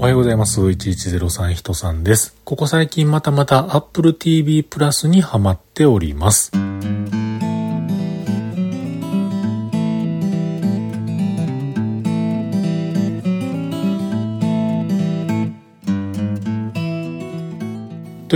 [0.00, 0.60] おはようございます。
[0.60, 2.36] 1103人さんです。
[2.44, 6.52] ここ最近またまた Apple TV プラスにハマっております。
[6.52, 6.56] と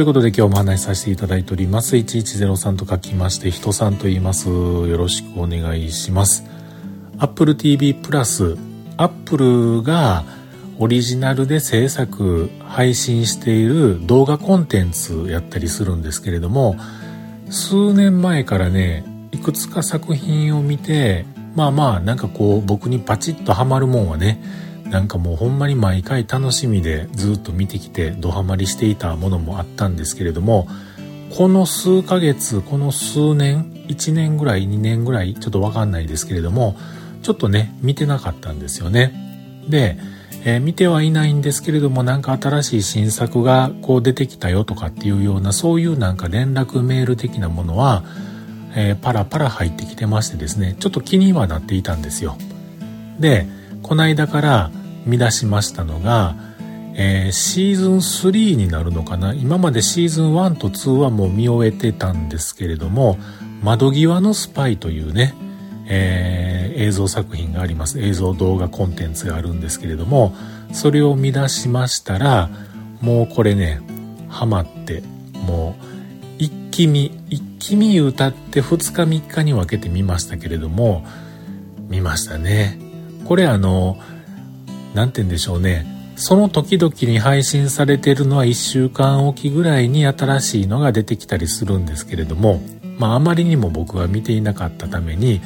[0.01, 1.95] いうことで今日も話しさせていただいております。
[1.95, 4.49] 1103と書きまして、人さんと言います。
[4.49, 6.43] よろしくお願いします。
[7.19, 8.57] Apple TV プラス、
[8.97, 10.42] Apple が
[10.79, 16.77] オリジナルで制作、配信している動画コンテンツやったりするんですけれども、
[17.51, 24.43] 数年前からね、いくつか作品を見て、まあまあなんかこう僕にパチッとハマるもんはね、
[24.93, 30.69] なんかもうほんまに毎回楽しみでずっと見てきてドハマりしていたものもあったんですけれども
[31.35, 36.77] この数ヶ月この数年1年ぐらい2年ぐらいちょっとわかんないですけれども
[37.23, 39.15] ちょっとね見てなかったんですよね。
[39.69, 39.97] で、
[40.45, 48.05] えー、見てはいないんですけれどもなんか新しい新作がこう出てきたよとかっていうようなそういうなんか連絡メール的なものは、
[48.75, 52.37] えー、パラパラ入ってきてましてですねちょっと気にはなっていたんですよ。
[53.21, 53.47] で
[53.83, 54.71] この間から
[55.07, 56.35] 見出しましたのが、
[56.95, 59.35] えー、シーズン3になるのかな？
[59.35, 63.19] 今までシーズン1と2はもう見終えてたんですけれども
[63.63, 65.35] 「窓際のスパイ」というね、
[65.87, 68.01] えー、映像作品があります。
[68.01, 70.35] 映像動画コンテンツがあるんですけれども
[70.73, 72.51] それを見出しましたら
[73.01, 73.81] もうこれね
[74.29, 75.03] ハマって
[75.47, 75.85] もう
[76.39, 81.05] 一気見一気見歌って2日3日に分けて見ましたけれども
[81.89, 82.79] 見ましたね。
[83.25, 83.99] これあの
[84.95, 85.87] 何て言うんでしょうね。
[86.17, 92.61] その時々に配信されてるのは1週間おきぐらいに新しいのが出てきたりするんですけれども
[92.99, 95.41] まああまりにも僕は見ていなかったために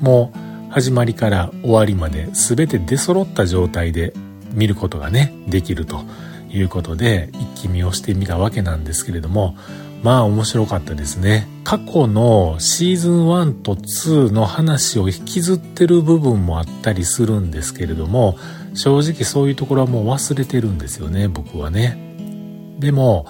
[0.00, 4.12] もう始まりから終わりまで全て出揃った状態で
[4.52, 6.04] 見ることがねできると
[6.50, 9.56] いうことで一気見をしてみたわけなんですけれども
[10.02, 11.48] まあ面白かったですね。
[11.64, 18.38] 過去のシーズン1と2の話を引きずってる部分もあったりするんですけれども、
[18.74, 21.98] 正直そういうところはもう忘れてるんですよね、僕はね。
[22.78, 23.26] でも、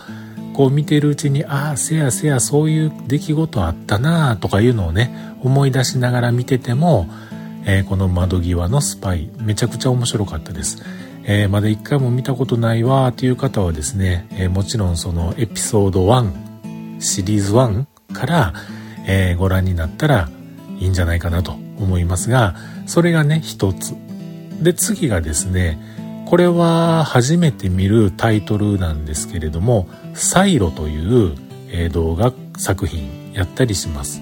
[0.59, 7.07] こう見てるうちに、ああ、せやせやそういう出来事あったなとかいうのをね、思い出しながら見てても、
[7.65, 10.83] えー、この窓際のスパイ、めちゃくちゃ面白かったです。
[11.23, 18.53] えー、まだ一回も見たことないわという方はですね、えー、もちろんそのエピソード1シリーズ1から、
[19.07, 20.29] え、ご覧になったら
[20.81, 23.95] いいんじゃないかなと思いますが、それがね、一つ。
[24.61, 25.79] で、次がですね、
[26.29, 31.35] これは初めて見るタイトルなんですけれども、サイロという、
[31.71, 34.21] えー、動画作品やったりします。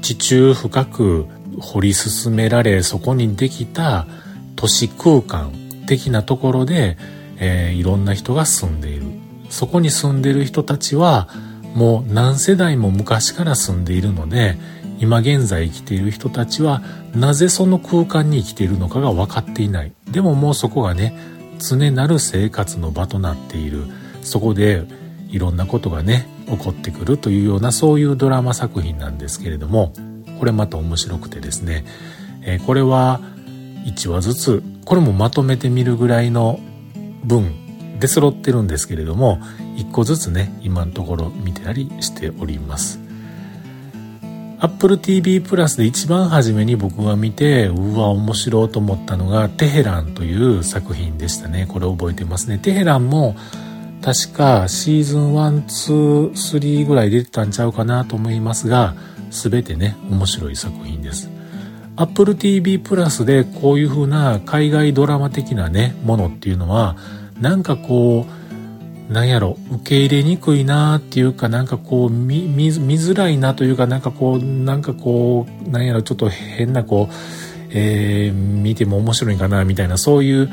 [0.00, 1.26] 地中深く
[1.60, 4.06] 掘り進められ、そこにできた
[4.56, 5.52] 都市空間
[5.86, 6.96] 的なところで、
[7.38, 9.06] えー、いろんな人が住んでいる。
[9.50, 11.28] そこに住んでいる人たちは、
[11.74, 14.56] もう何世代も昔から住んでいるので
[14.98, 16.82] 今現在生きている人たちは
[17.14, 21.14] なぜその空間に生きているのかが分かっていないでももうそこがね
[21.58, 23.84] 常なる生活の場となっている
[24.28, 24.84] そこで
[25.28, 29.92] いろんなことがね起こってくるというようなそういうドラマ作品なんですけれども
[30.38, 31.84] これまた面白くてですね、
[32.42, 33.20] えー、これは
[33.84, 36.60] 1話ずつこれもまとめてみるぐらいの
[37.24, 39.38] 分出揃ってるんですけれども
[39.76, 43.00] 1個ずつね今のところ見てたりしております。
[44.60, 51.66] Apple TV プラスで一番初めに僕が見てうわ面白いと思ったのがテヘランという作品でしたね。
[51.68, 52.58] これ覚えてますね。
[52.58, 53.36] テヘランも
[54.02, 58.94] 確かシーズン123ぐらい出てたんちゃうかなと思いますが
[59.30, 61.28] 全てね面白い作品です。
[61.96, 66.96] Apple TV プラスでこういう風な海外ドラマ的なねものっていうのは
[67.40, 68.38] なんかこう
[69.12, 77.14] なんやろ受け入れにくいなっていうかなんかこう見見づらいなというかなんかこうなんかこうなんやろちょっと変なこう、
[77.70, 80.50] えー、見ても面白いかなみたいなそういう、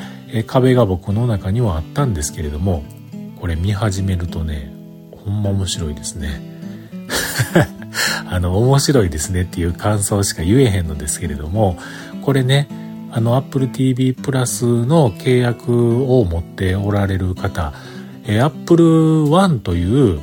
[0.47, 2.83] 壁が僕の中にはあったんですけれども
[3.45, 4.73] これ見始めるとね
[5.11, 6.41] ほんま面白いですね。
[8.27, 11.77] あの面白いですねっていう感想しか言えへんのですけれども
[12.23, 12.67] これね
[13.11, 17.73] あの Apple TV プラスの契約を持っておられる方、
[18.25, 20.19] え Apple One という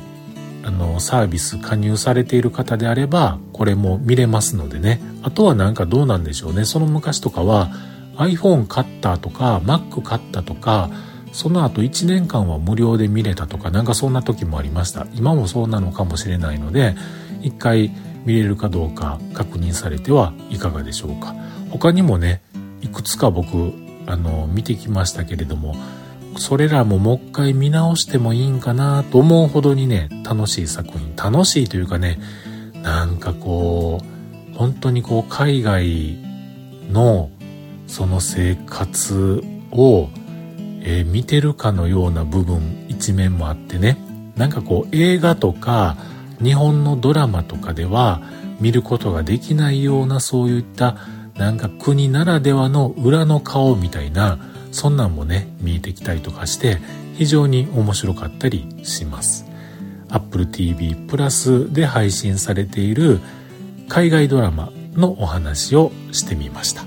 [0.65, 7.71] あのサービス加入されている方であればこれも見れますのでねあとはなんかどうなんでしょうねその昔とかは
[8.17, 10.89] iPhone 買ったとか Mac 買ったとか
[11.33, 16.95] その後1年間は無料で見れたとかなんかそんな時もありました今もそうなのかもしれないので
[17.41, 17.91] 一回
[18.23, 21.35] 見れるかどうか確認されてはいかがでしょうか
[21.71, 22.41] 他にもね
[22.81, 23.73] いくつか僕
[24.05, 25.75] あの見てきましたけれども
[26.37, 31.15] それらももう一回見直してもいいんかなと思うほどにね、楽しい作品。
[31.15, 32.19] 楽しいというかね、
[32.81, 36.17] なんかこう、本当にこう海外
[36.91, 37.29] の
[37.87, 40.09] その生活を、
[40.83, 43.97] えー、見てるかのような部分、一面もあってね、
[44.35, 45.97] なんかこう映画とか
[46.41, 48.21] 日本のドラマとかでは
[48.59, 50.97] 見ることができないようなそういった
[51.35, 54.39] なんか国ならではの裏の顔みたいな
[54.71, 56.79] そんなんもね見えてきたりとかして
[57.15, 59.45] 非常に面白かったりします。
[60.09, 63.19] Apple TV プラスで配信されている
[63.89, 66.83] 海外ドラマのお話をしてみました。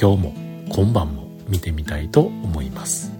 [0.00, 0.34] 今日も
[0.70, 1.27] 今晩も。
[1.48, 3.17] 見てみたいと思います。